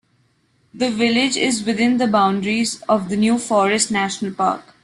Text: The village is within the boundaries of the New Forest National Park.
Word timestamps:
The 0.73 0.89
village 0.89 1.37
is 1.37 1.63
within 1.63 1.97
the 1.97 2.07
boundaries 2.07 2.81
of 2.89 3.09
the 3.09 3.15
New 3.15 3.37
Forest 3.37 3.91
National 3.91 4.33
Park. 4.33 4.63